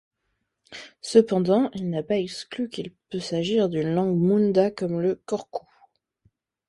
Cependant, 1.03 1.69
il 1.75 1.91
n'a 1.91 2.01
pas 2.01 2.17
exclu 2.17 2.69
qu'il 2.69 2.91
peut 3.11 3.19
s'agir 3.19 3.69
d'une 3.69 3.93
langue 3.93 4.17
munda 4.19 4.71
comme 4.71 4.99
le 4.99 5.13
korku. 5.27 5.67